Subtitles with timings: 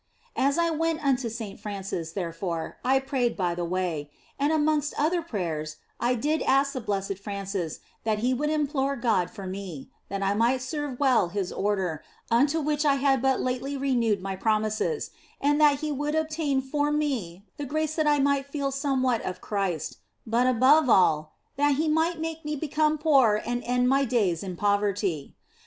[0.35, 4.09] As I went unto Saint Francis, therefore, I prayed by the way.
[4.39, 9.29] And amongst other prayers, I did ask the Blessed Francis that he would implore God
[9.29, 12.01] for me, that I might serve well his Order,
[12.31, 16.91] unto which I had but lately renewed my promises, and that he would obtain for
[16.91, 21.87] me the grace that I might feel somewhat of Christ, but above all, that He
[21.87, 25.35] would make me become poor and end my days in poverty.